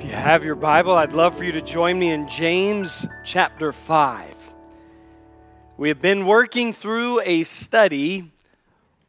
[0.00, 3.70] If you have your Bible, I'd love for you to join me in James chapter
[3.70, 4.34] 5.
[5.76, 8.24] We have been working through a study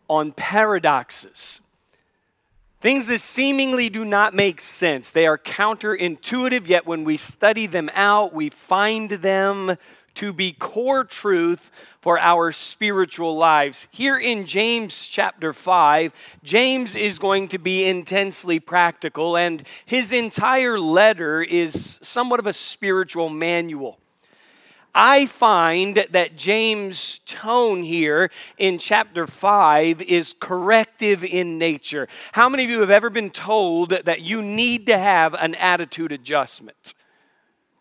[0.09, 1.61] on paradoxes.
[2.81, 5.11] Things that seemingly do not make sense.
[5.11, 9.77] They are counterintuitive, yet when we study them out, we find them
[10.15, 11.71] to be core truth
[12.01, 13.87] for our spiritual lives.
[13.91, 20.79] Here in James chapter 5, James is going to be intensely practical, and his entire
[20.79, 23.99] letter is somewhat of a spiritual manual.
[24.93, 32.09] I find that James' tone here in chapter 5 is corrective in nature.
[32.33, 36.11] How many of you have ever been told that you need to have an attitude
[36.11, 36.93] adjustment?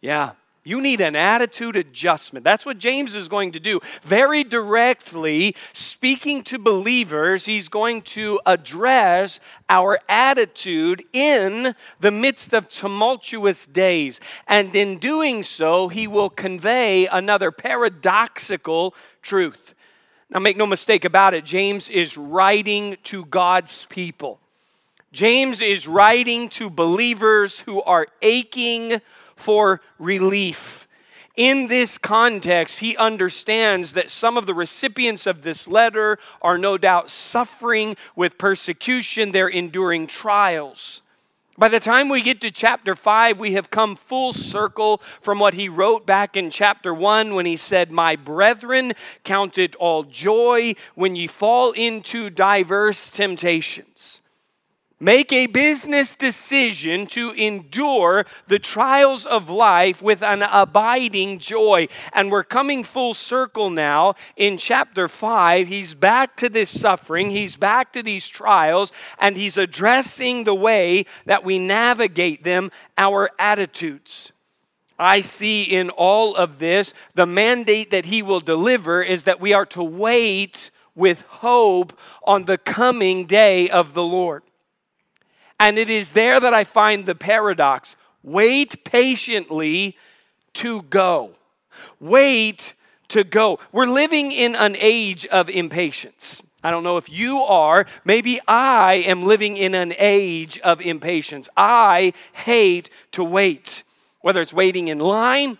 [0.00, 0.32] Yeah,
[0.70, 2.44] you need an attitude adjustment.
[2.44, 3.80] That's what James is going to do.
[4.02, 12.68] Very directly, speaking to believers, he's going to address our attitude in the midst of
[12.68, 14.20] tumultuous days.
[14.46, 19.74] And in doing so, he will convey another paradoxical truth.
[20.30, 24.38] Now, make no mistake about it, James is writing to God's people.
[25.12, 29.00] James is writing to believers who are aching
[29.40, 30.86] for relief.
[31.36, 36.76] In this context, he understands that some of the recipients of this letter are no
[36.76, 41.02] doubt suffering with persecution, they're enduring trials.
[41.56, 45.54] By the time we get to chapter 5, we have come full circle from what
[45.54, 50.74] he wrote back in chapter 1 when he said, My brethren, count it all joy
[50.94, 54.20] when ye fall into diverse temptations.
[55.02, 61.88] Make a business decision to endure the trials of life with an abiding joy.
[62.12, 65.68] And we're coming full circle now in chapter 5.
[65.68, 71.06] He's back to this suffering, he's back to these trials, and he's addressing the way
[71.24, 74.32] that we navigate them, our attitudes.
[74.98, 79.54] I see in all of this the mandate that he will deliver is that we
[79.54, 84.42] are to wait with hope on the coming day of the Lord.
[85.60, 87.94] And it is there that I find the paradox.
[88.22, 89.96] Wait patiently
[90.54, 91.32] to go.
[92.00, 92.74] Wait
[93.08, 93.58] to go.
[93.70, 96.42] We're living in an age of impatience.
[96.62, 97.86] I don't know if you are.
[98.04, 101.48] Maybe I am living in an age of impatience.
[101.56, 103.82] I hate to wait,
[104.22, 105.58] whether it's waiting in line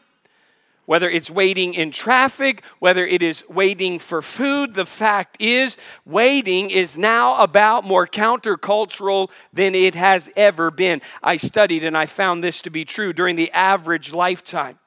[0.87, 6.71] whether it's waiting in traffic, whether it is waiting for food, the fact is, waiting
[6.71, 11.01] is now about more countercultural than it has ever been.
[11.23, 14.79] I studied and I found this to be true during the average lifetime.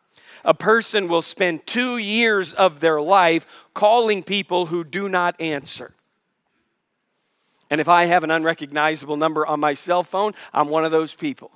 [0.46, 5.94] A person will spend two years of their life calling people who do not answer.
[7.70, 11.16] And if I have an unrecognizable number on my cell phone, I'm one of those
[11.16, 11.52] people.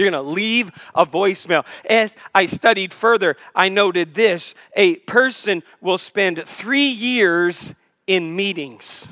[0.00, 1.66] You're going to leave a voicemail.
[1.88, 7.74] As I studied further, I noted this a person will spend three years
[8.06, 9.08] in meetings.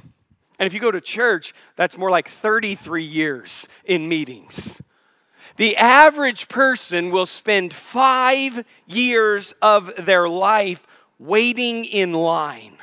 [0.59, 4.81] And if you go to church, that's more like 33 years in meetings.
[5.57, 10.87] The average person will spend five years of their life
[11.19, 12.78] waiting in line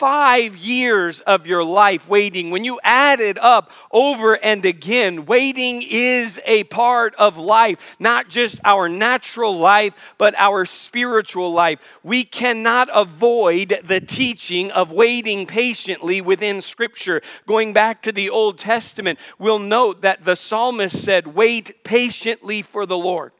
[0.00, 5.84] five years of your life waiting, when you add it up over and again, waiting
[5.86, 11.78] is a part of life, not just our natural life, but our spiritual life.
[12.02, 17.20] We cannot avoid the teaching of waiting patiently within Scripture.
[17.46, 22.86] Going back to the Old Testament, we'll note that the psalmist said, Wait patiently for
[22.86, 23.32] the Lord.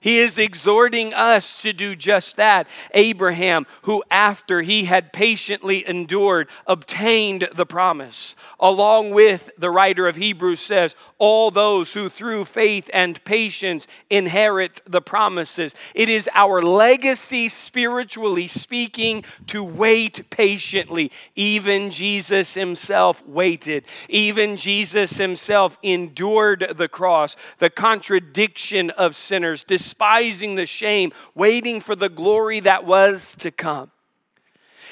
[0.00, 2.66] He is exhorting us to do just that.
[2.94, 8.34] Abraham, who after he had patiently endured, obtained the promise.
[8.58, 14.80] Along with the writer of Hebrews says, all those who through faith and patience inherit
[14.86, 15.74] the promises.
[15.94, 21.12] It is our legacy, spiritually speaking, to wait patiently.
[21.36, 23.84] Even Jesus himself waited.
[24.08, 31.96] Even Jesus himself endured the cross, the contradiction of sinners despising the shame, waiting for
[31.96, 33.90] the glory that was to come.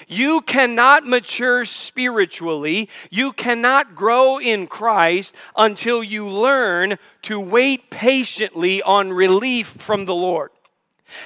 [0.08, 8.82] You cannot mature spiritually, you cannot grow in Christ until you learn to wait patiently
[8.82, 10.50] on relief from the Lord.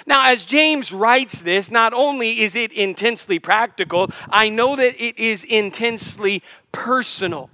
[0.07, 5.19] Now, as James writes this, not only is it intensely practical, I know that it
[5.19, 6.43] is intensely
[6.73, 7.51] personal.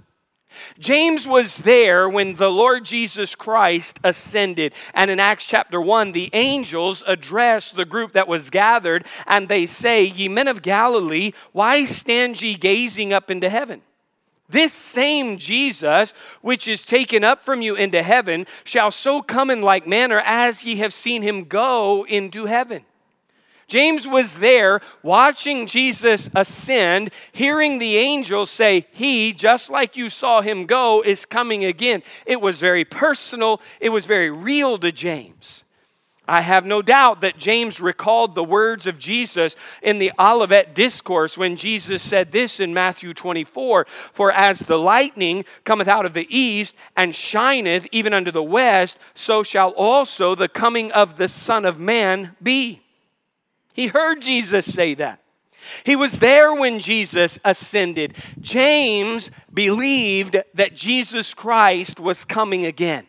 [0.78, 4.72] James was there when the Lord Jesus Christ ascended.
[4.94, 9.66] And in Acts chapter 1, the angels address the group that was gathered, and they
[9.66, 13.82] say, Ye men of Galilee, why stand ye gazing up into heaven?
[14.48, 19.60] This same Jesus, which is taken up from you into heaven, shall so come in
[19.60, 22.84] like manner as ye have seen him go into heaven.
[23.68, 30.40] James was there watching Jesus ascend, hearing the angels say, He, just like you saw
[30.40, 32.02] him go, is coming again.
[32.24, 35.64] It was very personal, it was very real to James.
[36.26, 41.38] I have no doubt that James recalled the words of Jesus in the Olivet Discourse
[41.38, 46.26] when Jesus said this in Matthew 24 For as the lightning cometh out of the
[46.28, 51.64] east and shineth even unto the west, so shall also the coming of the Son
[51.64, 52.82] of Man be.
[53.78, 55.22] He heard Jesus say that.
[55.84, 58.16] He was there when Jesus ascended.
[58.40, 63.06] James believed that Jesus Christ was coming again.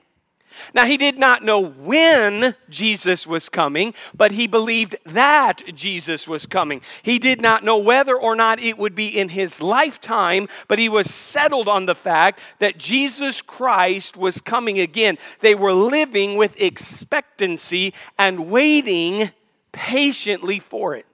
[0.76, 6.46] Now, he did not know when Jesus was coming, but he believed that Jesus was
[6.46, 6.82] coming.
[7.02, 10.88] He did not know whether or not it would be in his lifetime, but he
[10.88, 15.18] was settled on the fact that Jesus Christ was coming again.
[15.40, 19.32] They were living with expectancy and waiting
[19.80, 21.06] patiently for it.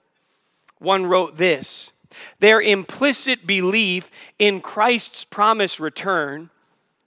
[0.79, 1.91] One wrote this
[2.39, 4.09] Their implicit belief
[4.39, 6.50] in Christ's promised return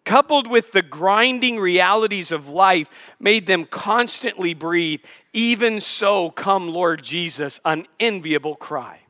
[0.05, 2.88] coupled with the grinding realities of life,
[3.20, 5.00] made them constantly breathe,
[5.34, 9.00] Even so, come, Lord Jesus, an enviable cry.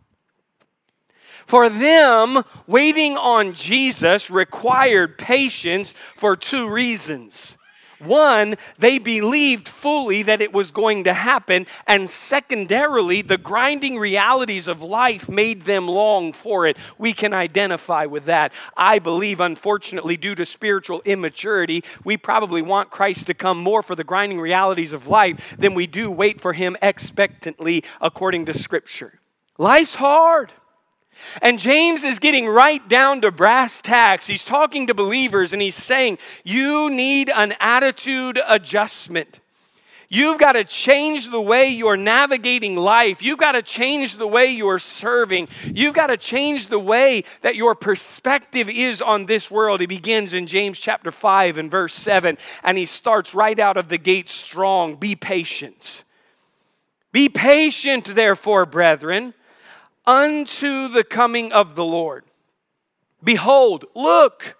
[1.47, 7.58] For them, waiting on Jesus required patience for two reasons.
[7.99, 11.67] One, they believed fully that it was going to happen.
[11.87, 16.77] And secondarily, the grinding realities of life made them long for it.
[16.97, 18.53] We can identify with that.
[18.77, 23.97] I believe, unfortunately, due to spiritual immaturity, we probably want Christ to come more for
[23.97, 29.21] the grinding realities of life than we do wait for him expectantly according to Scripture.
[29.59, 30.53] Life's hard.
[31.43, 34.27] And James is getting right down to brass tacks.
[34.27, 39.41] He's talking to believers and he's saying, You need an attitude adjustment.
[40.11, 43.21] You've got to change the way you're navigating life.
[43.21, 45.49] You've got to change the way you're serving.
[45.67, 49.81] You've got to change the way that your perspective is on this world.
[49.81, 53.89] He begins in James chapter 5 and verse 7, and he starts right out of
[53.89, 54.97] the gate strong.
[54.97, 56.05] Be patient.
[57.13, 59.35] Be patient, therefore, brethren
[60.09, 62.25] unto the coming of the Lord.
[63.23, 64.57] Behold, look,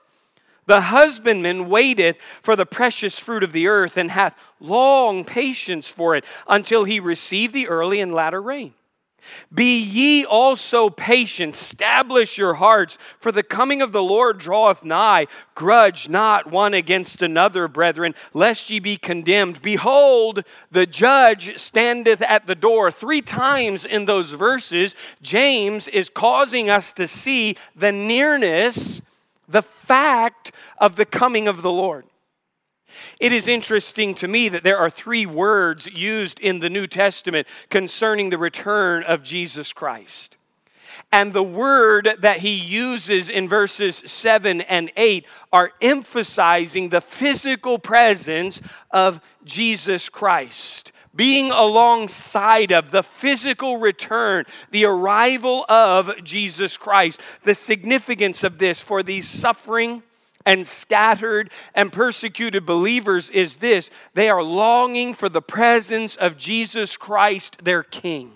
[0.67, 6.15] the husbandman waiteth for the precious fruit of the earth and hath long patience for
[6.15, 8.75] it until he receive the early and latter rain.
[9.53, 15.27] Be ye also patient, establish your hearts, for the coming of the Lord draweth nigh.
[15.55, 19.63] Grudge not one against another, brethren, lest ye be condemned.
[19.63, 22.91] Behold, the judge standeth at the door.
[22.91, 29.01] Three times in those verses, James is causing us to see the nearness,
[29.49, 32.05] the fact of the coming of the Lord.
[33.21, 37.47] It is interesting to me that there are three words used in the New Testament
[37.71, 40.37] concerning the return of Jesus Christ.
[41.13, 47.79] And the word that he uses in verses 7 and 8 are emphasizing the physical
[47.79, 57.21] presence of Jesus Christ being alongside of the physical return, the arrival of Jesus Christ.
[57.43, 60.05] The significance of this for these suffering
[60.49, 66.97] and scattered and persecuted believers is this they are longing for the presence of Jesus
[66.97, 68.33] Christ, their King.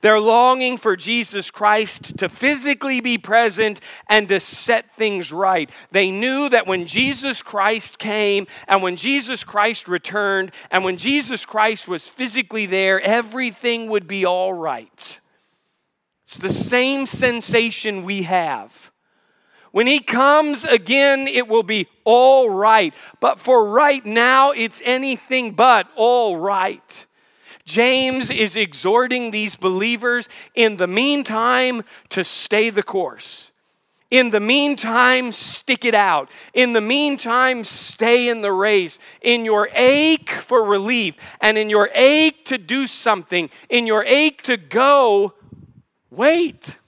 [0.00, 5.68] They're longing for Jesus Christ to physically be present and to set things right.
[5.90, 11.44] They knew that when Jesus Christ came and when Jesus Christ returned and when Jesus
[11.44, 15.20] Christ was physically there, everything would be all right.
[16.26, 18.92] It's the same sensation we have
[19.72, 22.94] when he comes again, it will be all right.
[23.20, 27.06] But for right now, it's anything but all right.
[27.64, 33.50] James is exhorting these believers in the meantime to stay the course.
[34.10, 36.30] In the meantime, stick it out.
[36.54, 38.98] In the meantime, stay in the race.
[39.20, 44.40] In your ache for relief and in your ache to do something, in your ache
[44.44, 45.34] to go,
[46.10, 46.78] wait.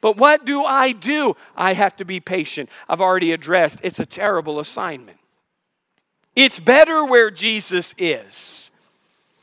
[0.00, 1.36] But what do I do?
[1.56, 2.70] I have to be patient.
[2.88, 5.18] I've already addressed it's a terrible assignment.
[6.36, 8.70] It's better where Jesus is.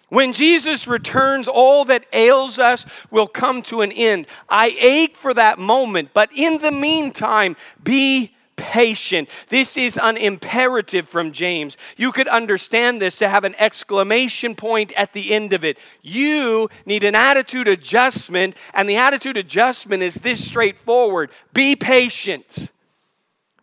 [0.09, 4.27] When Jesus returns, all that ails us will come to an end.
[4.47, 9.29] I ache for that moment, but in the meantime, be patient.
[9.49, 11.77] This is an imperative from James.
[11.97, 15.77] You could understand this to have an exclamation point at the end of it.
[16.01, 22.71] You need an attitude adjustment, and the attitude adjustment is this straightforward be patient.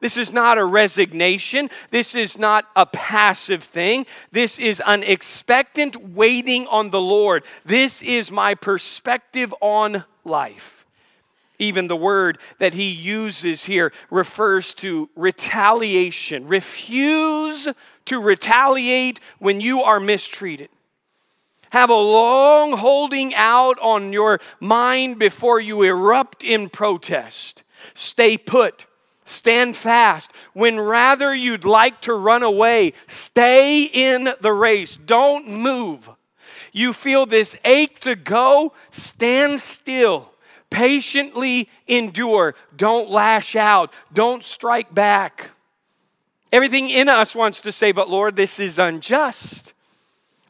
[0.01, 1.71] This is not a resignation.
[1.93, 4.05] This is not a passive thing.
[4.33, 7.45] This is an expectant waiting on the Lord.
[7.65, 10.82] This is my perspective on life.
[11.63, 16.49] Even the word that he uses here refers to retaliation.
[16.49, 17.69] Refuse
[18.07, 20.69] to retaliate when you are mistreated.
[21.71, 27.63] Have a long holding out on your mind before you erupt in protest.
[27.95, 28.87] Stay put
[29.25, 30.33] Stand fast.
[30.53, 34.97] When rather you'd like to run away, stay in the race.
[34.97, 36.11] Don't move.
[36.73, 40.32] You feel this ache to go, stand still.
[40.73, 42.55] Patiently endure.
[42.75, 43.93] Don't lash out.
[44.13, 45.51] Don't strike back.
[46.51, 49.75] Everything in us wants to say, but Lord, this is unjust.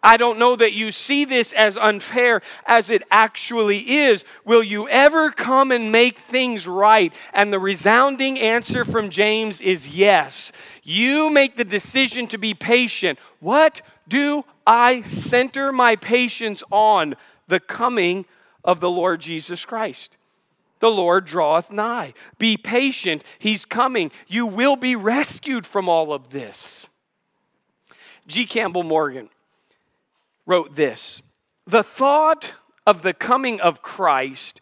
[0.03, 4.25] I don't know that you see this as unfair as it actually is.
[4.45, 7.15] Will you ever come and make things right?
[7.33, 10.51] And the resounding answer from James is yes.
[10.83, 13.19] You make the decision to be patient.
[13.39, 17.15] What do I center my patience on?
[17.47, 18.25] The coming
[18.65, 20.17] of the Lord Jesus Christ.
[20.81, 22.13] The Lord draweth nigh.
[22.39, 23.23] Be patient.
[23.39, 24.11] He's coming.
[24.27, 26.91] You will be rescued from all of this.
[28.27, 28.47] G.
[28.47, 29.29] Campbell Morgan
[30.47, 31.23] wrote this
[31.67, 32.55] The thought
[32.87, 34.61] of the coming of Christ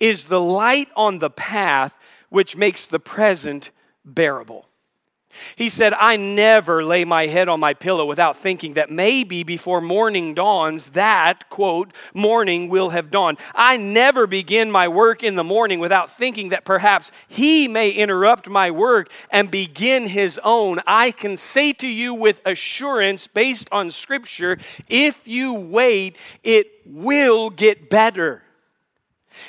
[0.00, 1.96] is the light on the path
[2.28, 3.70] which makes the present
[4.04, 4.66] bearable.
[5.56, 9.80] He said, I never lay my head on my pillow without thinking that maybe before
[9.80, 13.38] morning dawns, that, quote, morning will have dawned.
[13.54, 18.48] I never begin my work in the morning without thinking that perhaps he may interrupt
[18.48, 20.80] my work and begin his own.
[20.86, 24.58] I can say to you with assurance, based on scripture,
[24.88, 28.42] if you wait, it will get better.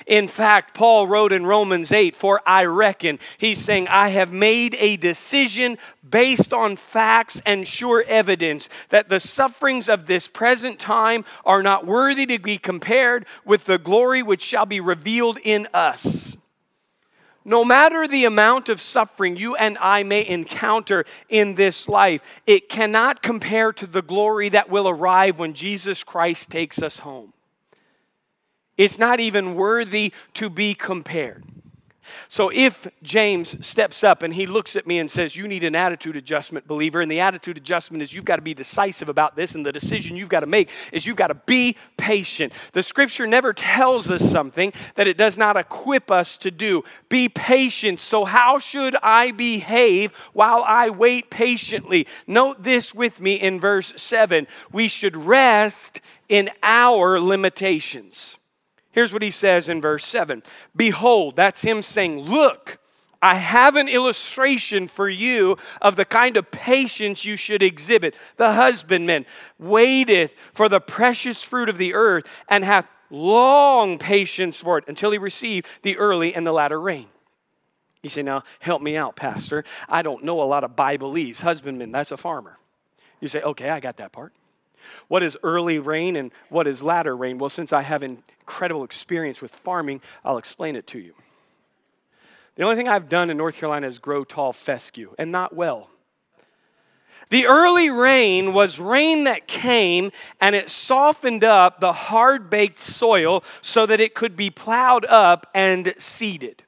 [0.08, 4.76] In fact, Paul wrote in Romans 8, For I reckon, he's saying, I have made
[4.80, 11.26] a decision based on facts and sure evidence that the sufferings of this present time
[11.46, 16.38] are not worthy to be compared with the glory which shall be revealed in us.
[17.46, 22.70] No matter the amount of suffering you and I may encounter in this life, it
[22.70, 27.34] cannot compare to the glory that will arrive when Jesus Christ takes us home.
[28.84, 31.46] It's not even worthy to be compared.
[32.28, 35.74] So if James steps up and he looks at me and says, You need an
[35.74, 39.56] attitude adjustment, believer, and the attitude adjustment is you've got to be decisive about this,
[39.56, 42.52] and the decision you've got to make is you've got to be patient.
[42.74, 46.84] The scripture never tells us something that it does not equip us to do.
[47.08, 48.00] Be patient.
[48.00, 52.06] So, how should I behave while I wait patiently?
[52.28, 58.38] Note this with me in verse 7 we should rest in our limitations.
[58.94, 60.42] Here's what he says in verse 7
[60.76, 62.80] Behold, that's him saying, Look,
[63.22, 68.16] I have an illustration for you of the kind of patience you should exhibit.
[68.38, 69.26] The husbandman
[69.58, 75.12] waiteth for the precious fruit of the earth and hath long patience for it until
[75.12, 77.08] he receive the early and the latter rain.
[78.04, 79.64] You say, Now, help me out, Pastor.
[79.90, 81.40] I don't know a lot of Bibleese.
[81.40, 82.60] Husbandman, that's a farmer.
[83.22, 84.34] You say, Okay, I got that part.
[85.08, 87.38] What is early rain and what is latter rain?
[87.38, 91.14] Well, since I have incredible experience with farming, I'll explain it to you.
[92.56, 95.90] The only thing I've done in North Carolina is grow tall fescue, and not well.
[97.30, 100.12] The early rain was rain that came
[100.42, 105.50] and it softened up the hard baked soil so that it could be plowed up
[105.54, 106.64] and seeded.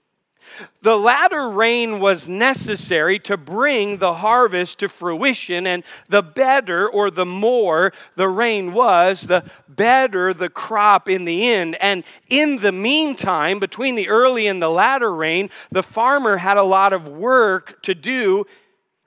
[0.81, 7.09] The latter rain was necessary to bring the harvest to fruition, and the better or
[7.09, 11.75] the more the rain was, the better the crop in the end.
[11.81, 16.63] And in the meantime, between the early and the latter rain, the farmer had a
[16.63, 18.45] lot of work to do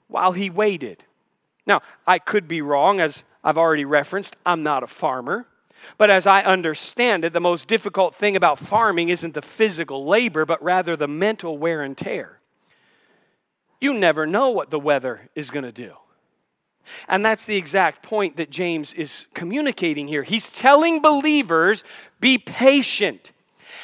[0.07, 1.03] while he waited.
[1.65, 5.45] Now, I could be wrong, as I've already referenced, I'm not a farmer.
[5.97, 10.45] But as I understand it, the most difficult thing about farming isn't the physical labor,
[10.45, 12.39] but rather the mental wear and tear.
[13.81, 15.93] You never know what the weather is going to do.
[17.07, 20.23] And that's the exact point that James is communicating here.
[20.23, 21.83] He's telling believers,
[22.19, 23.31] be patient.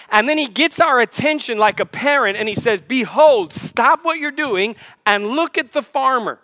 [0.10, 4.20] And then he gets our attention like a parent and he says, Behold, stop what
[4.20, 4.75] you're doing
[5.06, 6.40] and look at the farmer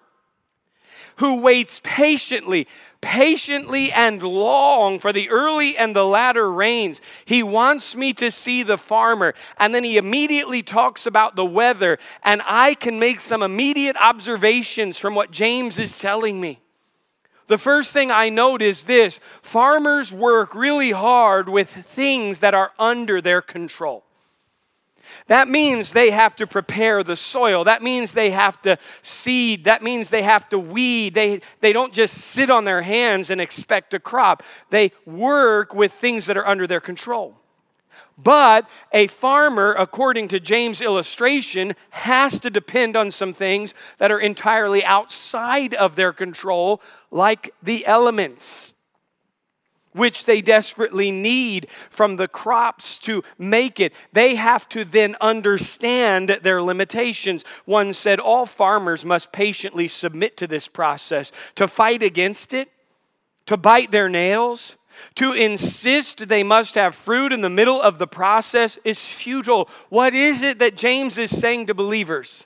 [1.18, 2.68] who waits patiently
[3.02, 7.02] patiently and long for the early and the latter rains.
[7.26, 9.34] He wants me to see the farmer.
[9.58, 11.98] And then he immediately talks about the weather.
[12.24, 16.62] And I can make some immediate observations from what James is telling me.
[17.48, 22.72] The first thing I note is this farmers work really hard with things that are
[22.80, 24.06] under their control.
[25.28, 27.64] That means they have to prepare the soil.
[27.64, 29.66] That means they have to seed.
[29.66, 31.14] That means they have to weed.
[31.14, 34.44] They, they don't just sit on their hands and expect a crop.
[34.70, 37.36] They work with things that are under their control.
[38.18, 44.20] But a farmer, according to James' illustration, has to depend on some things that are
[44.20, 48.76] entirely outside of their control, like the elements
[49.94, 53.94] which they desperately need from the crops to make it.
[54.14, 57.44] They have to then understand their limitations.
[57.66, 62.70] One said all farmers must patiently submit to this process, to fight against it,
[63.46, 64.78] to bite their nails.
[65.16, 69.70] To insist they must have fruit in the middle of the process is futile.
[69.90, 72.46] What is it that James is saying to believers?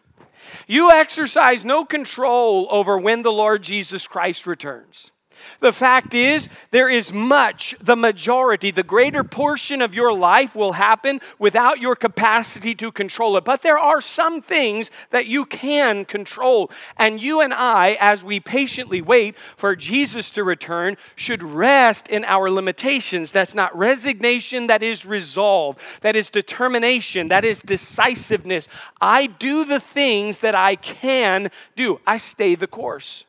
[0.68, 5.12] You exercise no control over when the Lord Jesus Christ returns.
[5.60, 10.74] The fact is, there is much, the majority, the greater portion of your life will
[10.74, 13.46] happen without your capacity to control it.
[13.46, 16.72] But there are some things that you can control.
[16.98, 22.26] And you and I, as we patiently wait for Jesus to return, should rest in
[22.26, 23.32] our limitations.
[23.32, 28.68] That's not resignation, that is resolve, that is determination, that is decisiveness.
[29.02, 33.26] I do the things that I can do, I stay the course.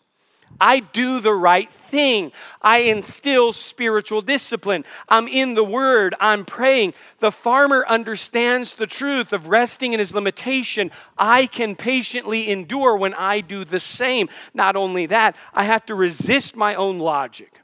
[0.61, 2.33] I do the right thing.
[2.63, 4.85] I instill spiritual discipline.
[5.09, 6.15] I'm in the Word.
[6.21, 6.95] I'm praying.
[7.19, 10.91] The farmer understands the truth of resting in his limitation.
[11.19, 14.29] I can patiently endure when I do the same.
[14.55, 17.61] Not only that, I have to resist my own logic.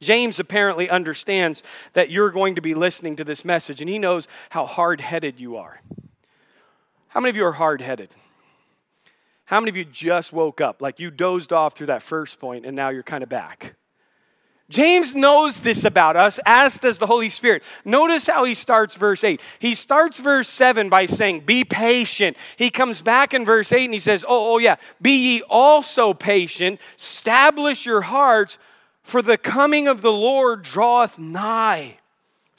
[0.00, 4.28] James apparently understands that you're going to be listening to this message, and he knows
[4.48, 5.80] how hard headed you are.
[7.08, 8.08] How many of you are hard headed?
[9.50, 10.80] How many of you just woke up?
[10.80, 13.74] Like you dozed off through that first point and now you're kind of back.
[14.68, 17.64] James knows this about us, as does the Holy Spirit.
[17.84, 19.40] Notice how he starts verse 8.
[19.58, 22.36] He starts verse 7 by saying, Be patient.
[22.56, 26.14] He comes back in verse 8 and he says, Oh, oh yeah, be ye also
[26.14, 28.56] patient, establish your hearts,
[29.02, 31.96] for the coming of the Lord draweth nigh.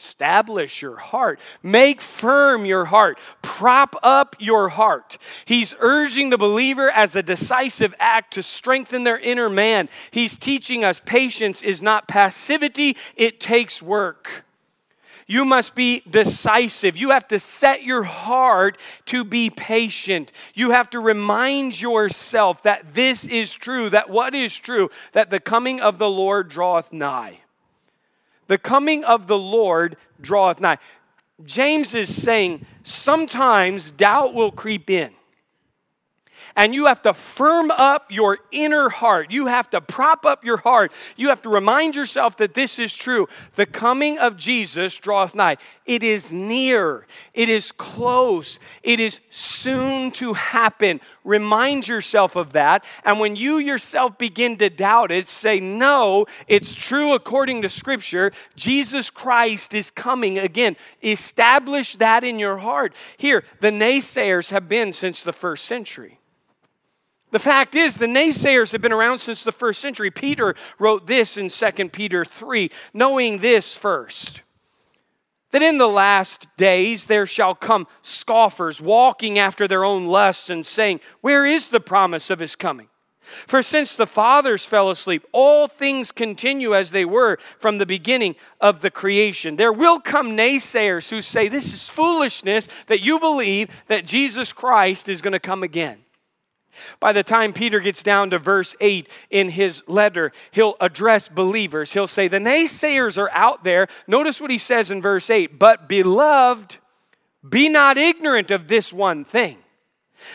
[0.01, 1.39] Establish your heart.
[1.61, 3.19] Make firm your heart.
[3.43, 5.19] Prop up your heart.
[5.45, 9.89] He's urging the believer as a decisive act to strengthen their inner man.
[10.09, 14.43] He's teaching us patience is not passivity, it takes work.
[15.27, 16.97] You must be decisive.
[16.97, 20.31] You have to set your heart to be patient.
[20.55, 25.39] You have to remind yourself that this is true, that what is true, that the
[25.39, 27.41] coming of the Lord draweth nigh.
[28.47, 30.77] The coming of the Lord draweth nigh.
[31.43, 35.11] James is saying sometimes doubt will creep in
[36.55, 39.31] and you have to firm up your inner heart.
[39.31, 40.91] You have to prop up your heart.
[41.15, 43.27] You have to remind yourself that this is true.
[43.55, 45.57] The coming of Jesus draweth nigh.
[45.85, 51.01] It is near, it is close, it is soon to happen.
[51.23, 52.85] Remind yourself of that.
[53.03, 58.31] And when you yourself begin to doubt it, say, No, it's true according to Scripture.
[58.55, 60.77] Jesus Christ is coming again.
[61.03, 62.93] Establish that in your heart.
[63.17, 66.20] Here, the naysayers have been since the first century.
[67.31, 70.11] The fact is, the naysayers have been around since the first century.
[70.11, 74.41] Peter wrote this in 2 Peter 3, knowing this first
[75.51, 80.65] that in the last days there shall come scoffers walking after their own lusts and
[80.65, 82.87] saying, Where is the promise of his coming?
[83.21, 88.35] For since the fathers fell asleep, all things continue as they were from the beginning
[88.59, 89.57] of the creation.
[89.57, 95.07] There will come naysayers who say, This is foolishness that you believe that Jesus Christ
[95.07, 95.99] is going to come again.
[96.99, 101.93] By the time Peter gets down to verse 8 in his letter, he'll address believers.
[101.93, 103.87] He'll say, The naysayers are out there.
[104.07, 106.77] Notice what he says in verse 8 But beloved,
[107.47, 109.57] be not ignorant of this one thing,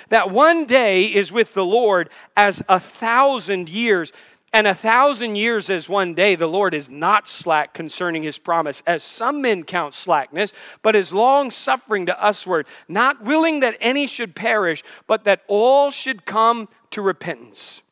[0.09, 4.13] that one day is with the Lord as a thousand years
[4.57, 8.83] and a thousand years as one day, the Lord is not slack concerning his promise,
[8.87, 14.07] as some men count slackness, but is long suffering to usward, not willing that any
[14.07, 17.83] should perish, but that all should come to repentance.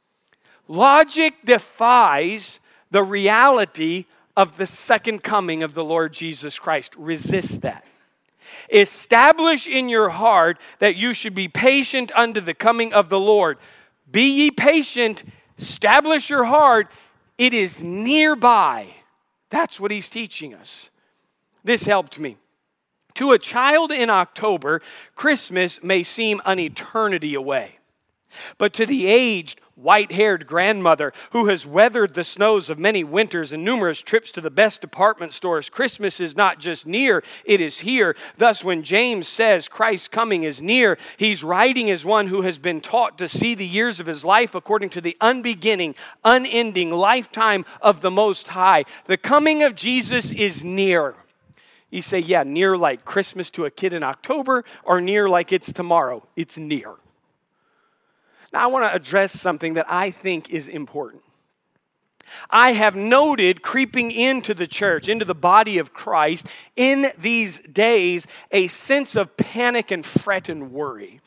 [0.66, 6.94] Logic defies the reality of the second coming of the Lord Jesus Christ.
[6.96, 7.84] Resist that.
[8.72, 13.58] Establish in your heart that you should be patient unto the coming of the Lord.
[14.10, 15.24] Be ye patient
[15.58, 16.90] Establish your heart,
[17.38, 18.88] it is nearby.
[19.50, 20.90] That's what he's teaching us.
[21.62, 22.36] This helped me.
[23.14, 24.82] To a child in October,
[25.14, 27.78] Christmas may seem an eternity away.
[28.58, 33.52] But to the aged, white haired grandmother who has weathered the snows of many winters
[33.52, 37.78] and numerous trips to the best department stores, Christmas is not just near, it is
[37.80, 38.16] here.
[38.38, 42.80] Thus, when James says Christ's coming is near, he's writing as one who has been
[42.80, 48.00] taught to see the years of his life according to the unbeginning, unending lifetime of
[48.00, 48.84] the Most High.
[49.06, 51.14] The coming of Jesus is near.
[51.90, 55.72] You say, yeah, near like Christmas to a kid in October, or near like it's
[55.72, 56.26] tomorrow.
[56.34, 56.94] It's near.
[58.54, 61.22] Now, I want to address something that I think is important.
[62.48, 68.28] I have noted creeping into the church, into the body of Christ, in these days,
[68.52, 71.20] a sense of panic and fret and worry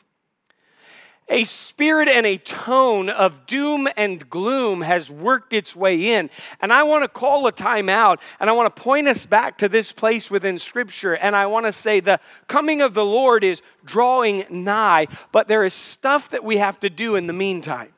[1.28, 6.30] a spirit and a tone of doom and gloom has worked its way in.
[6.60, 9.58] And I want to call a time out and I want to point us back
[9.58, 11.14] to this place within Scripture.
[11.14, 15.64] And I want to say the coming of the Lord is drawing nigh, but there
[15.64, 17.92] is stuff that we have to do in the meantime.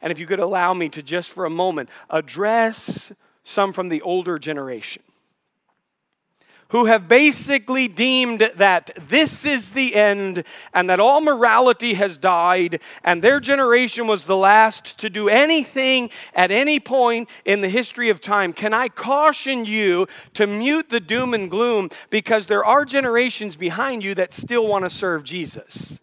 [0.00, 3.12] And if you could allow me to just for a moment address
[3.44, 5.02] some from the older generation
[6.72, 12.80] who have basically deemed that this is the end and that all morality has died
[13.04, 18.08] and their generation was the last to do anything at any point in the history
[18.08, 18.54] of time.
[18.54, 24.02] Can I caution you to mute the doom and gloom because there are generations behind
[24.02, 26.00] you that still want to serve Jesus?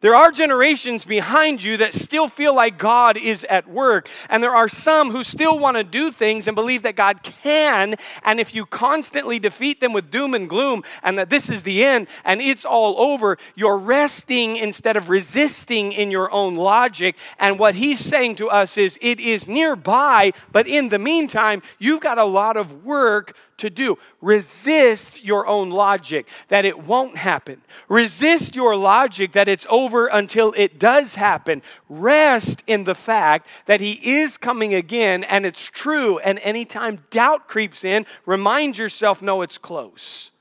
[0.00, 4.08] There are generations behind you that still feel like God is at work.
[4.28, 7.96] And there are some who still want to do things and believe that God can.
[8.22, 11.84] And if you constantly defeat them with doom and gloom and that this is the
[11.84, 17.16] end and it's all over, you're resting instead of resisting in your own logic.
[17.40, 22.00] And what he's saying to us is it is nearby, but in the meantime, you've
[22.00, 23.98] got a lot of work to do.
[24.20, 27.60] Resist your own logic that it won't happen.
[27.88, 31.62] Resist your logic that it's over until it does happen.
[31.88, 36.18] Rest in the fact that He is coming again and it's true.
[36.18, 40.32] And anytime doubt creeps in, remind yourself, no, it's close.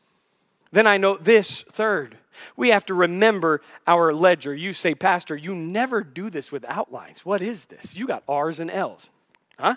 [0.71, 2.17] Then I know this third.
[2.55, 4.53] We have to remember our ledger.
[4.53, 7.25] You say, Pastor, you never do this with outlines.
[7.25, 7.95] What is this?
[7.95, 9.09] You got R's and L's.
[9.57, 9.75] Huh?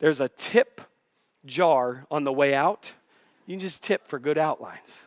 [0.00, 0.80] There's a tip
[1.44, 2.92] jar on the way out,
[3.46, 5.00] you can just tip for good outlines.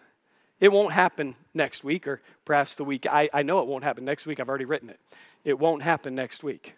[0.59, 3.05] It won't happen next week or perhaps the week.
[3.05, 4.39] I, I know it won't happen next week.
[4.39, 4.99] I've already written it.
[5.43, 6.75] It won't happen next week.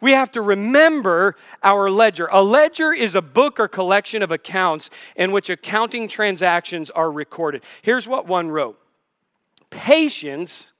[0.00, 2.28] We have to remember our ledger.
[2.30, 7.62] A ledger is a book or collection of accounts in which accounting transactions are recorded.
[7.82, 8.78] Here's what one wrote
[9.70, 10.72] Patience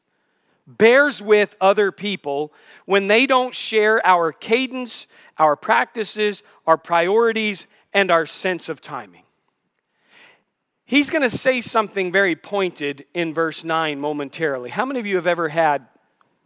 [0.66, 2.52] bears with other people
[2.86, 5.06] when they don't share our cadence,
[5.38, 9.22] our practices, our priorities, and our sense of timing.
[10.84, 14.68] He's going to say something very pointed in verse 9 momentarily.
[14.68, 15.86] How many of you have ever had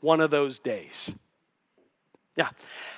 [0.01, 1.17] one of those days?
[2.37, 2.51] Yeah.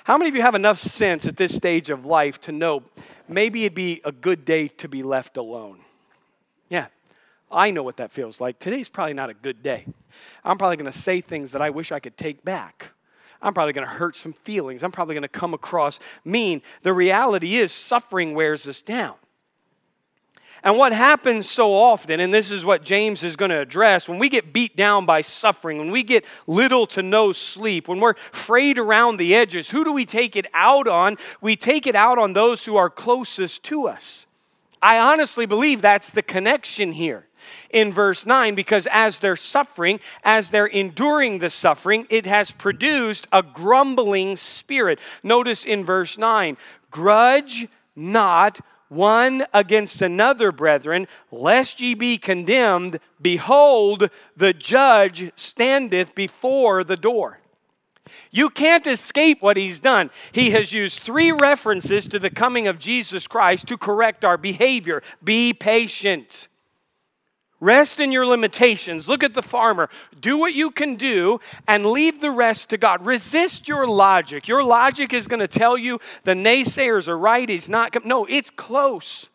[0.03, 2.83] How many of you have enough sense at this stage of life to know
[3.27, 5.79] maybe it'd be a good day to be left alone?
[6.69, 6.87] Yeah.
[7.51, 8.59] I know what that feels like.
[8.59, 9.87] Today's probably not a good day.
[10.43, 12.91] I'm probably going to say things that I wish I could take back.
[13.41, 14.83] I'm probably going to hurt some feelings.
[14.83, 16.61] I'm probably going to come across mean.
[16.83, 19.15] The reality is, suffering wears us down.
[20.63, 24.19] And what happens so often, and this is what James is going to address, when
[24.19, 28.13] we get beat down by suffering, when we get little to no sleep, when we're
[28.13, 31.17] frayed around the edges, who do we take it out on?
[31.41, 34.27] We take it out on those who are closest to us.
[34.83, 37.27] I honestly believe that's the connection here
[37.69, 43.27] in verse 9 because as they're suffering, as they're enduring the suffering, it has produced
[43.31, 44.99] a grumbling spirit.
[45.23, 46.57] Notice in verse 9
[46.89, 48.59] grudge not
[48.91, 52.99] one against another, brethren, lest ye be condemned.
[53.21, 57.39] Behold, the judge standeth before the door.
[58.31, 60.09] You can't escape what he's done.
[60.33, 65.03] He has used three references to the coming of Jesus Christ to correct our behavior.
[65.23, 66.49] Be patient.
[67.61, 69.07] Rest in your limitations.
[69.07, 69.89] Look at the farmer.
[70.19, 73.05] Do what you can do and leave the rest to God.
[73.05, 74.47] Resist your logic.
[74.47, 77.47] Your logic is going to tell you the naysayers are right.
[77.47, 78.03] He's not.
[78.03, 79.30] No, it's close.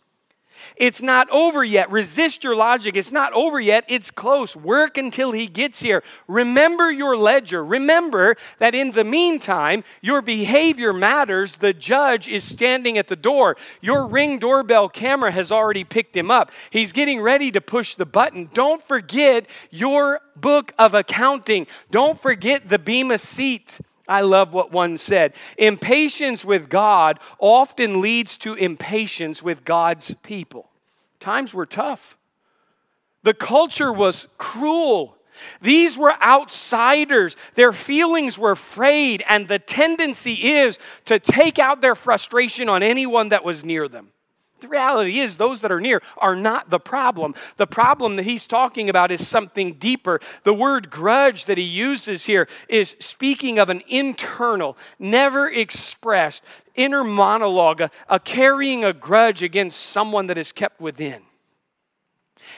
[0.76, 1.90] It's not over yet.
[1.90, 2.96] Resist your logic.
[2.96, 3.84] It's not over yet.
[3.88, 4.56] It's close.
[4.56, 6.02] Work until he gets here.
[6.28, 7.64] Remember your ledger.
[7.64, 11.56] Remember that in the meantime, your behavior matters.
[11.56, 13.56] The judge is standing at the door.
[13.80, 16.50] Your ring doorbell camera has already picked him up.
[16.70, 18.50] He's getting ready to push the button.
[18.52, 21.66] Don't forget your book of accounting.
[21.90, 23.78] Don't forget the Bema seat.
[24.08, 25.34] I love what one said.
[25.58, 30.70] Impatience with God often leads to impatience with God's people.
[31.20, 32.16] Times were tough.
[33.22, 35.16] The culture was cruel.
[35.60, 37.36] These were outsiders.
[37.54, 43.30] Their feelings were frayed, and the tendency is to take out their frustration on anyone
[43.30, 44.12] that was near them.
[44.60, 47.34] The reality is, those that are near are not the problem.
[47.58, 50.20] The problem that he's talking about is something deeper.
[50.44, 56.42] The word grudge that he uses here is speaking of an internal, never expressed
[56.74, 61.22] inner monologue, a, a carrying a grudge against someone that is kept within.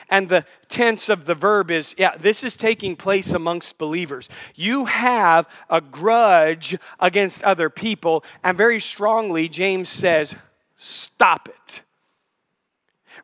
[0.09, 4.29] And the tense of the verb is, yeah, this is taking place amongst believers.
[4.55, 10.35] You have a grudge against other people, and very strongly, James says,
[10.77, 11.81] stop it.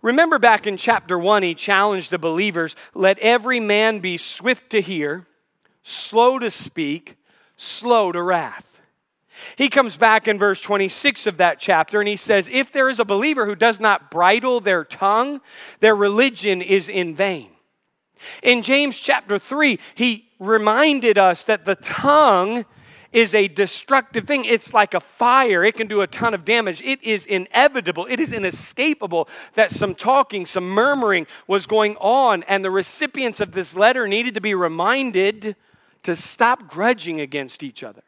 [0.02, 4.82] Remember back in chapter 1, he challenged the believers let every man be swift to
[4.82, 5.28] hear,
[5.84, 7.17] slow to speak,
[7.58, 8.82] slow to wrath.
[9.58, 13.00] He comes back in verse 26 of that chapter and he says, If there is
[13.00, 15.41] a believer who does not bridle their tongue,
[15.82, 17.50] their religion is in vain.
[18.41, 22.65] In James chapter 3, he reminded us that the tongue
[23.15, 24.43] is a destructive thing.
[24.43, 26.82] It's like a fire, it can do a ton of damage.
[26.82, 32.63] It is inevitable, it is inescapable that some talking, some murmuring was going on, and
[32.63, 35.56] the recipients of this letter needed to be reminded
[36.04, 38.04] to stop grudging against each other.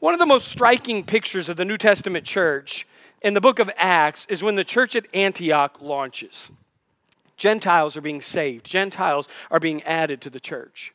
[0.00, 2.86] One of the most striking pictures of the New Testament church
[3.22, 6.52] in the book of Acts is when the church at Antioch launches.
[7.38, 10.92] Gentiles are being saved, Gentiles are being added to the church.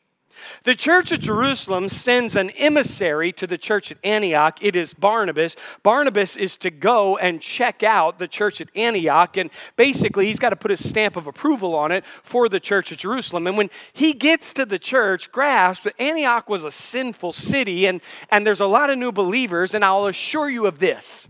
[0.64, 4.58] The church at Jerusalem sends an emissary to the church at Antioch.
[4.62, 5.56] It is Barnabas.
[5.82, 10.50] Barnabas is to go and check out the church at Antioch, and basically, he's got
[10.50, 13.46] to put a stamp of approval on it for the church at Jerusalem.
[13.46, 18.00] And when he gets to the church, grasp that Antioch was a sinful city, and,
[18.30, 21.28] and there's a lot of new believers, and I'll assure you of this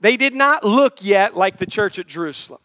[0.00, 2.60] they did not look yet like the church at Jerusalem.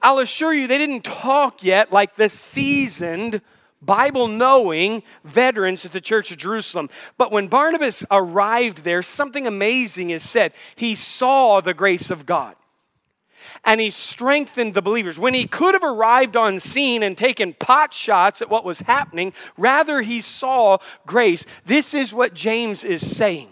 [0.00, 3.42] I'll assure you, they didn't talk yet like the seasoned
[3.82, 6.90] Bible knowing veterans at the church of Jerusalem.
[7.16, 10.52] But when Barnabas arrived there, something amazing is said.
[10.76, 12.56] He saw the grace of God
[13.64, 15.18] and he strengthened the believers.
[15.18, 19.32] When he could have arrived on scene and taken pot shots at what was happening,
[19.56, 21.44] rather he saw grace.
[21.66, 23.48] This is what James is saying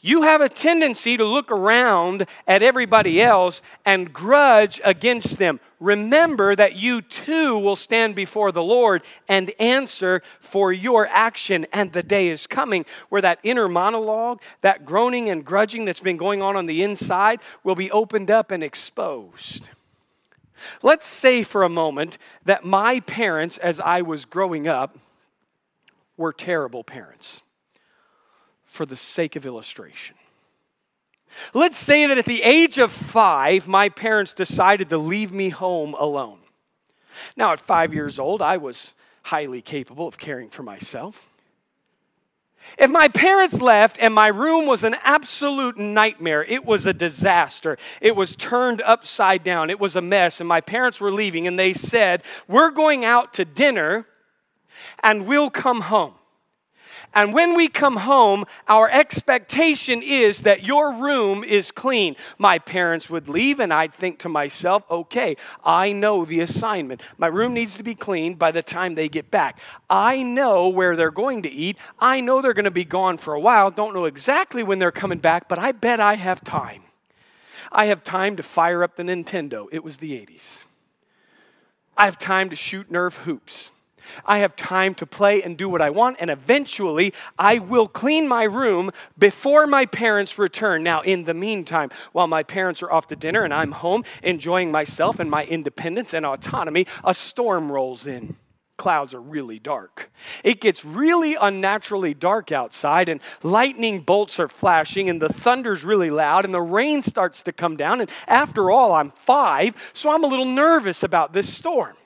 [0.00, 5.58] you have a tendency to look around at everybody else and grudge against them.
[5.80, 11.66] Remember that you too will stand before the Lord and answer for your action.
[11.72, 16.16] And the day is coming where that inner monologue, that groaning and grudging that's been
[16.16, 19.68] going on on the inside, will be opened up and exposed.
[20.80, 24.96] Let's say for a moment that my parents, as I was growing up,
[26.16, 27.42] were terrible parents
[28.68, 30.14] for the sake of illustration.
[31.52, 35.94] Let's say that at the age of five, my parents decided to leave me home
[35.94, 36.38] alone.
[37.36, 41.28] Now, at five years old, I was highly capable of caring for myself.
[42.78, 47.78] If my parents left and my room was an absolute nightmare, it was a disaster,
[48.00, 51.58] it was turned upside down, it was a mess, and my parents were leaving, and
[51.58, 54.06] they said, We're going out to dinner
[55.02, 56.14] and we'll come home.
[57.14, 62.16] And when we come home, our expectation is that your room is clean.
[62.36, 67.02] My parents would leave, and I'd think to myself, okay, I know the assignment.
[67.16, 69.58] My room needs to be cleaned by the time they get back.
[69.88, 71.78] I know where they're going to eat.
[71.98, 73.70] I know they're going to be gone for a while.
[73.70, 76.82] Don't know exactly when they're coming back, but I bet I have time.
[77.72, 79.66] I have time to fire up the Nintendo.
[79.72, 80.64] It was the 80s.
[81.96, 83.70] I have time to shoot Nerf hoops.
[84.24, 88.28] I have time to play and do what I want, and eventually I will clean
[88.28, 90.82] my room before my parents return.
[90.82, 94.70] Now, in the meantime, while my parents are off to dinner and I'm home enjoying
[94.72, 98.36] myself and my independence and autonomy, a storm rolls in
[98.78, 100.10] clouds are really dark.
[100.44, 106.10] It gets really unnaturally dark outside, and lightning bolts are flashing, and the thunder's really
[106.10, 108.00] loud, and the rain starts to come down.
[108.00, 111.96] And after all, I'm five, so I'm a little nervous about this storm.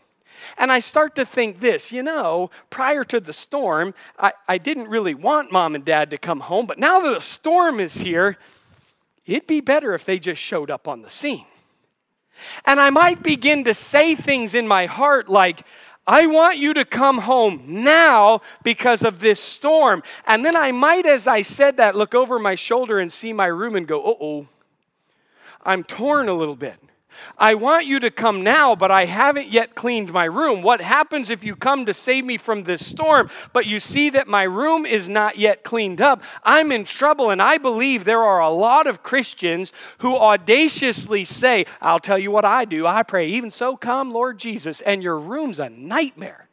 [0.56, 4.88] And I start to think this you know, prior to the storm, I, I didn't
[4.88, 8.36] really want mom and dad to come home, but now that a storm is here,
[9.26, 11.46] it'd be better if they just showed up on the scene.
[12.64, 15.64] And I might begin to say things in my heart like,
[16.06, 20.02] I want you to come home now because of this storm.
[20.26, 23.46] And then I might, as I said that, look over my shoulder and see my
[23.46, 24.46] room and go, uh oh,
[25.62, 26.74] I'm torn a little bit.
[27.38, 30.62] I want you to come now, but I haven't yet cleaned my room.
[30.62, 34.28] What happens if you come to save me from this storm, but you see that
[34.28, 36.22] my room is not yet cleaned up?
[36.42, 41.66] I'm in trouble, and I believe there are a lot of Christians who audaciously say,
[41.80, 42.86] I'll tell you what I do.
[42.86, 46.48] I pray, even so, come, Lord Jesus, and your room's a nightmare.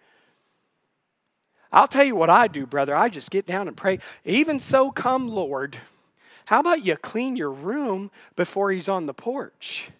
[1.71, 2.95] I'll tell you what I do, brother.
[2.95, 3.99] I just get down and pray.
[4.25, 5.77] Even so, come, Lord.
[6.45, 9.91] How about you clean your room before he's on the porch?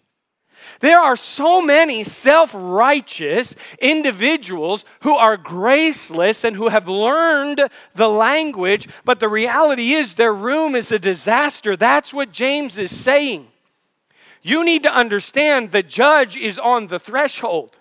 [0.80, 8.08] There are so many self righteous individuals who are graceless and who have learned the
[8.08, 11.76] language, but the reality is their room is a disaster.
[11.76, 13.48] That's what James is saying.
[14.42, 17.76] You need to understand the judge is on the threshold.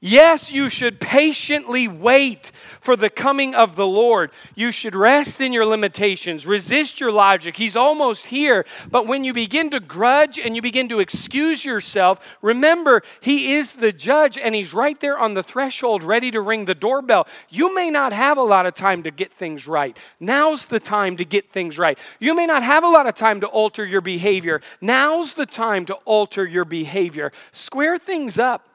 [0.00, 4.30] Yes, you should patiently wait for the coming of the Lord.
[4.54, 7.56] You should rest in your limitations, resist your logic.
[7.56, 8.64] He's almost here.
[8.92, 13.74] But when you begin to grudge and you begin to excuse yourself, remember, He is
[13.74, 17.26] the judge and He's right there on the threshold, ready to ring the doorbell.
[17.48, 19.96] You may not have a lot of time to get things right.
[20.20, 21.98] Now's the time to get things right.
[22.20, 24.60] You may not have a lot of time to alter your behavior.
[24.80, 27.32] Now's the time to alter your behavior.
[27.50, 28.67] Square things up.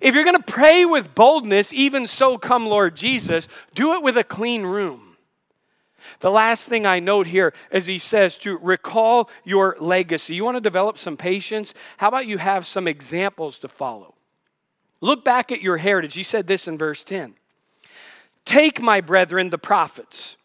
[0.00, 4.16] If you're going to pray with boldness, even so come Lord Jesus, do it with
[4.16, 5.16] a clean room.
[6.20, 10.34] The last thing I note here is he says to recall your legacy.
[10.34, 11.74] You want to develop some patience?
[11.98, 14.14] How about you have some examples to follow?
[15.00, 16.14] Look back at your heritage.
[16.14, 17.34] He said this in verse 10
[18.44, 20.37] Take, my brethren, the prophets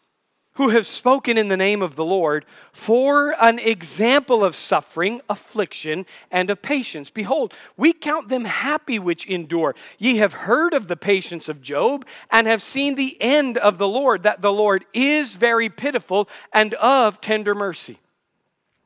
[0.54, 6.06] who have spoken in the name of the Lord for an example of suffering, affliction,
[6.30, 7.10] and of patience.
[7.10, 9.74] Behold, we count them happy which endure.
[9.98, 13.88] Ye have heard of the patience of Job and have seen the end of the
[13.88, 17.98] Lord, that the Lord is very pitiful and of tender mercy.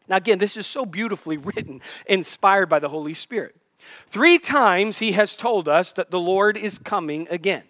[0.08, 3.54] Now, again, this is so beautifully written, inspired by the Holy Spirit.
[4.08, 7.64] Three times he has told us that the Lord is coming again.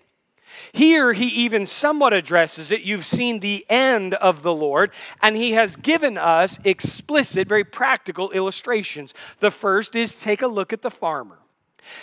[0.72, 2.82] Here, he even somewhat addresses it.
[2.82, 4.90] You've seen the end of the Lord,
[5.22, 9.14] and he has given us explicit, very practical illustrations.
[9.40, 11.38] The first is take a look at the farmer.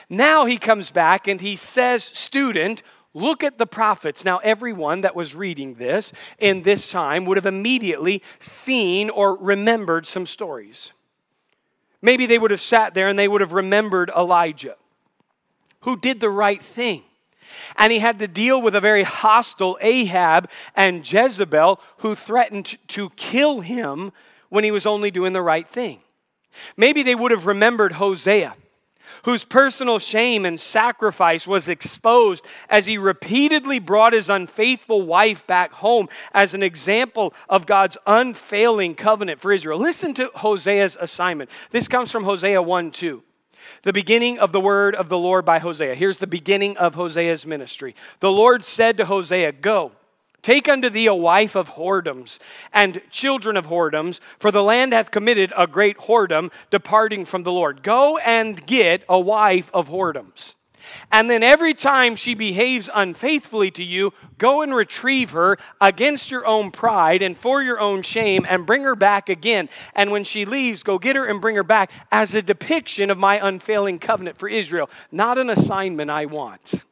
[0.09, 2.81] Now he comes back and he says, Student,
[3.13, 4.25] look at the prophets.
[4.25, 10.05] Now, everyone that was reading this in this time would have immediately seen or remembered
[10.05, 10.91] some stories.
[12.01, 14.75] Maybe they would have sat there and they would have remembered Elijah,
[15.81, 17.03] who did the right thing
[17.77, 23.09] and he had to deal with a very hostile Ahab and Jezebel who threatened to
[23.11, 24.11] kill him
[24.49, 25.99] when he was only doing the right thing.
[26.77, 28.55] Maybe they would have remembered Hosea,
[29.23, 35.73] whose personal shame and sacrifice was exposed as he repeatedly brought his unfaithful wife back
[35.73, 39.79] home as an example of God's unfailing covenant for Israel.
[39.79, 41.49] Listen to Hosea's assignment.
[41.71, 43.23] This comes from Hosea 1 2.
[43.83, 45.95] The beginning of the word of the Lord by Hosea.
[45.95, 47.95] Here's the beginning of Hosea's ministry.
[48.19, 49.91] The Lord said to Hosea, Go,
[50.41, 52.39] take unto thee a wife of whoredoms
[52.73, 57.51] and children of whoredoms, for the land hath committed a great whoredom, departing from the
[57.51, 57.83] Lord.
[57.83, 60.55] Go and get a wife of whoredoms.
[61.11, 66.45] And then every time she behaves unfaithfully to you, go and retrieve her against your
[66.45, 69.69] own pride and for your own shame and bring her back again.
[69.93, 73.17] And when she leaves, go get her and bring her back as a depiction of
[73.17, 76.83] my unfailing covenant for Israel, not an assignment I want.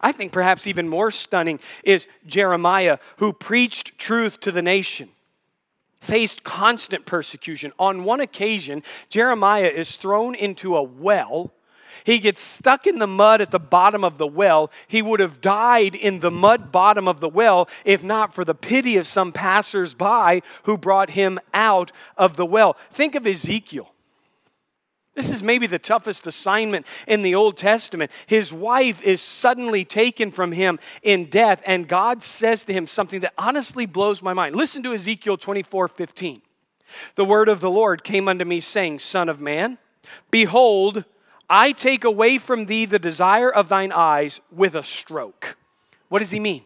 [0.00, 5.10] I think perhaps even more stunning is Jeremiah, who preached truth to the nation
[6.00, 7.72] faced constant persecution.
[7.78, 11.52] On one occasion, Jeremiah is thrown into a well
[12.04, 14.70] he gets stuck in the mud at the bottom of the well.
[14.86, 18.54] He would have died in the mud bottom of the well if not for the
[18.54, 22.76] pity of some passersby who brought him out of the well.
[22.90, 23.92] Think of Ezekiel.
[25.18, 28.12] This is maybe the toughest assignment in the Old Testament.
[28.26, 33.18] His wife is suddenly taken from him in death, and God says to him something
[33.22, 34.54] that honestly blows my mind.
[34.54, 36.40] Listen to Ezekiel 24 15.
[37.16, 39.78] The word of the Lord came unto me, saying, Son of man,
[40.30, 41.04] behold,
[41.48, 45.56] I take away from thee the desire of thine eyes with a stroke.
[46.08, 46.62] What does he mean?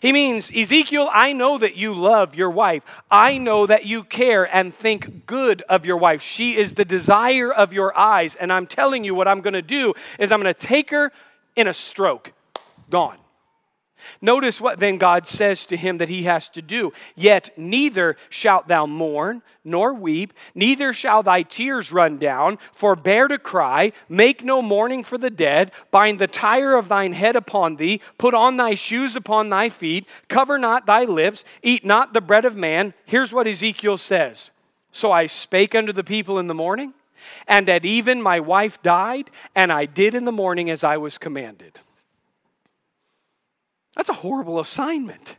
[0.00, 2.84] He means, Ezekiel, I know that you love your wife.
[3.10, 6.22] I know that you care and think good of your wife.
[6.22, 8.34] She is the desire of your eyes.
[8.34, 11.12] And I'm telling you, what I'm going to do is I'm going to take her
[11.56, 12.32] in a stroke.
[12.90, 13.18] Gone.
[14.20, 16.92] Notice what then God says to him that he has to do.
[17.14, 23.38] Yet neither shalt thou mourn nor weep, neither shall thy tears run down, forbear to
[23.38, 28.00] cry, make no mourning for the dead, bind the tire of thine head upon thee,
[28.18, 32.44] put on thy shoes upon thy feet, cover not thy lips, eat not the bread
[32.44, 32.94] of man.
[33.04, 34.50] Here's what Ezekiel says
[34.90, 36.94] So I spake unto the people in the morning,
[37.46, 41.18] and at even my wife died, and I did in the morning as I was
[41.18, 41.80] commanded.
[43.96, 45.36] That's a horrible assignment.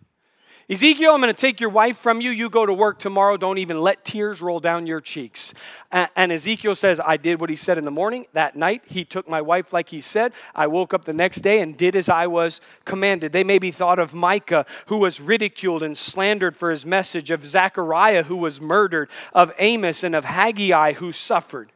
[0.70, 2.32] Ezekiel, I'm going to take your wife from you.
[2.32, 3.36] You go to work tomorrow.
[3.36, 5.54] Don't even let tears roll down your cheeks.
[5.92, 8.28] And Ezekiel says, I did what he said in the morning.
[8.32, 10.32] That night, he took my wife like he said.
[10.56, 13.34] I woke up the next day and did as I was commanded.
[13.34, 18.24] They maybe thought of Micah, who was ridiculed and slandered for his message, of Zechariah,
[18.24, 21.73] who was murdered, of Amos, and of Haggai, who suffered.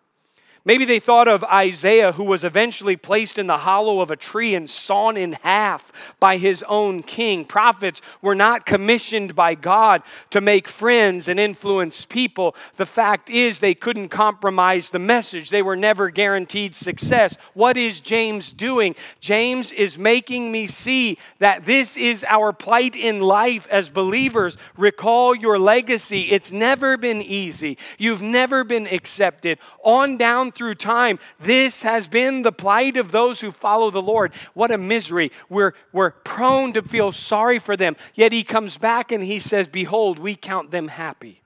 [0.68, 4.54] Maybe they thought of Isaiah, who was eventually placed in the hollow of a tree
[4.54, 7.46] and sawn in half by his own king.
[7.46, 12.54] Prophets were not commissioned by God to make friends and influence people.
[12.76, 17.38] The fact is, they couldn't compromise the message, they were never guaranteed success.
[17.54, 18.94] What is James doing?
[19.22, 24.58] James is making me see that this is our plight in life as believers.
[24.76, 26.24] Recall your legacy.
[26.24, 29.60] It's never been easy, you've never been accepted.
[29.82, 31.20] On down through time.
[31.40, 34.34] This has been the plight of those who follow the Lord.
[34.54, 35.32] What a misery.
[35.50, 37.96] We're, we're prone to feel sorry for them.
[38.16, 41.42] Yet he comes back and he says, Behold, we count them happy.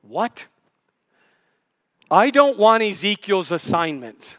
[0.00, 0.46] What?
[2.10, 4.38] I don't want Ezekiel's assignment.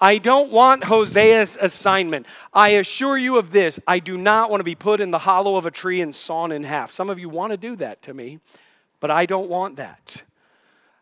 [0.00, 2.26] I don't want Hosea's assignment.
[2.52, 5.56] I assure you of this I do not want to be put in the hollow
[5.56, 6.92] of a tree and sawn in half.
[6.92, 8.38] Some of you want to do that to me,
[9.00, 10.22] but I don't want that.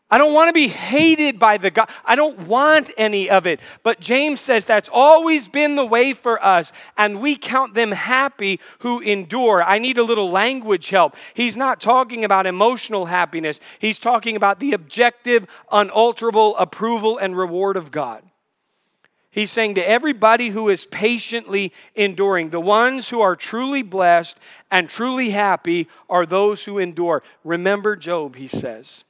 [0.09, 1.90] I don't want to be hated by the God.
[2.04, 3.59] I don't want any of it.
[3.82, 8.61] But James says that's always been the way for us, and we count them happy
[8.80, 9.64] who endure.
[9.64, 11.16] I need a little language help.
[11.34, 17.76] He's not talking about emotional happiness, he's talking about the objective, unalterable approval and reward
[17.76, 18.22] of God.
[19.30, 24.38] He's saying to everybody who is patiently enduring, the ones who are truly blessed
[24.70, 27.22] and truly happy are those who endure.
[27.44, 29.04] Remember Job, he says.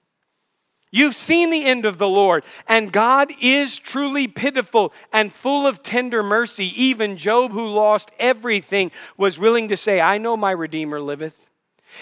[0.93, 5.83] You've seen the end of the Lord, and God is truly pitiful and full of
[5.83, 6.73] tender mercy.
[6.81, 11.47] Even Job, who lost everything, was willing to say, I know my Redeemer liveth.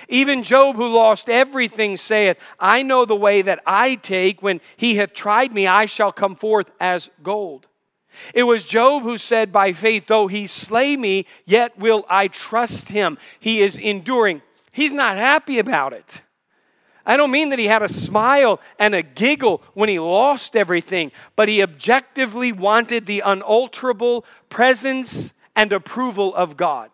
[0.08, 4.42] Even Job, who lost everything, saith, I know the way that I take.
[4.42, 7.66] When he hath tried me, I shall come forth as gold.
[8.32, 12.90] It was Job who said, By faith, though he slay me, yet will I trust
[12.90, 13.18] him.
[13.40, 14.42] He is enduring.
[14.72, 16.22] He's not happy about it.
[17.06, 21.12] I don't mean that he had a smile and a giggle when he lost everything,
[21.36, 26.90] but he objectively wanted the unalterable presence and approval of God.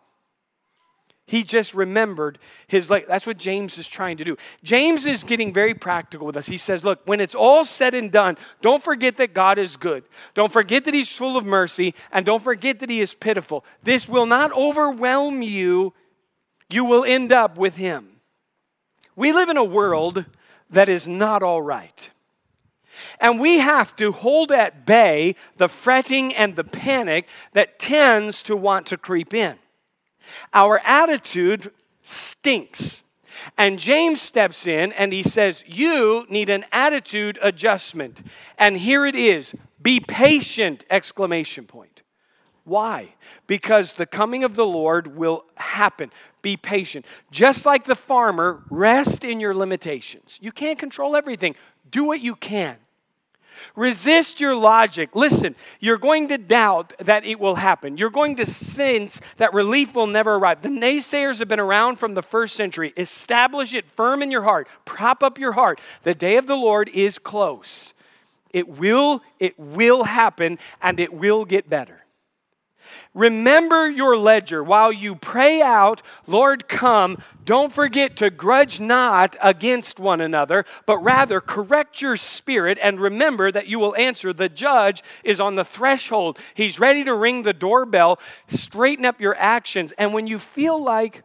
[1.31, 4.37] He just remembered his like that's what James is trying to do.
[4.65, 6.47] James is getting very practical with us.
[6.47, 10.03] He says, look, when it's all said and done, don't forget that God is good.
[10.35, 13.65] Don't forget that he's full of mercy and don't forget that he is pitiful.
[13.85, 15.95] This will not overwhelm you.
[16.69, 18.20] You will end up with him.
[19.21, 20.25] We live in a world
[20.71, 22.11] that is not all right.
[23.21, 28.57] And we have to hold at bay the fretting and the panic that tends to
[28.57, 29.59] want to creep in.
[30.55, 31.71] Our attitude
[32.03, 33.03] stinks.
[33.59, 38.23] And James steps in and he says, You need an attitude adjustment.
[38.57, 40.87] And here it is be patient!
[40.89, 42.01] Exclamation point.
[42.65, 43.17] Why?
[43.47, 46.11] Because the coming of the Lord will happen.
[46.43, 47.07] Be patient.
[47.31, 50.39] Just like the farmer, rest in your limitations.
[50.41, 51.55] You can't control everything.
[51.91, 52.77] Do what you can.
[53.77, 55.11] Resist your logic.
[55.15, 57.97] Listen, you're going to doubt that it will happen.
[57.97, 60.63] You're going to sense that relief will never arrive.
[60.63, 62.93] The naysayers have been around from the first century.
[62.97, 64.69] Establish it firm in your heart.
[64.85, 65.81] Prop up your heart.
[66.03, 67.93] The day of the Lord is close.
[68.53, 72.05] It will it will happen and it will get better.
[73.15, 77.23] Remember your ledger while you pray out, Lord, come.
[77.45, 83.51] Don't forget to grudge not against one another, but rather correct your spirit and remember
[83.51, 84.33] that you will answer.
[84.33, 86.39] The judge is on the threshold.
[86.55, 88.21] He's ready to ring the doorbell.
[88.47, 89.93] Straighten up your actions.
[89.99, 91.23] And when you feel like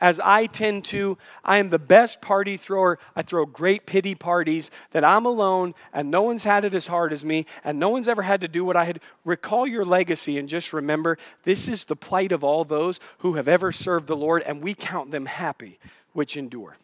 [0.00, 1.16] as I tend to.
[1.44, 2.98] I am the best party thrower.
[3.14, 7.12] I throw great pity parties that I'm alone and no one's had it as hard
[7.12, 9.00] as me and no one's ever had to do what I had.
[9.24, 13.48] Recall your legacy and just remember this is the plight of all those who have
[13.48, 15.78] ever served the Lord, and we count them happy
[16.12, 16.76] which endure.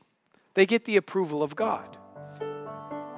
[0.54, 1.96] They get the approval of God.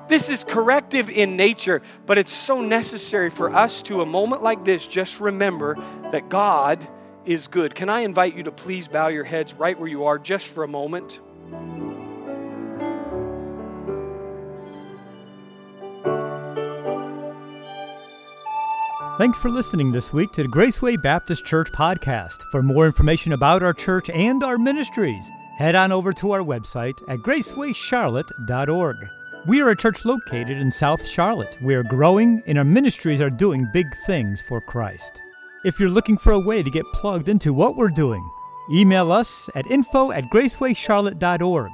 [0.09, 4.65] This is corrective in nature, but it's so necessary for us to, a moment like
[4.65, 5.77] this, just remember
[6.11, 6.87] that God
[7.25, 7.75] is good.
[7.75, 10.65] Can I invite you to please bow your heads right where you are just for
[10.65, 11.21] a moment?
[19.19, 22.43] Thanks for listening this week to the Graceway Baptist Church podcast.
[22.51, 27.01] For more information about our church and our ministries, head on over to our website
[27.09, 28.97] at gracewaycharlotte.org.
[29.47, 31.59] We are a church located in South Charlotte.
[31.61, 35.21] We are growing and our ministries are doing big things for Christ.
[35.65, 38.29] If you're looking for a way to get plugged into what we're doing,
[38.71, 41.73] Email us at info at gracewaycharlotte.org.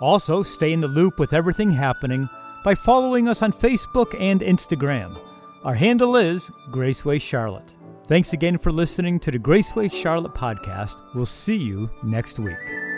[0.00, 2.28] Also, stay in the loop with everything happening
[2.64, 5.18] by following us on Facebook and Instagram.
[5.64, 7.74] Our handle is Graceway Charlotte.
[8.06, 11.02] Thanks again for listening to the Graceway Charlotte podcast.
[11.14, 12.91] We'll see you next week.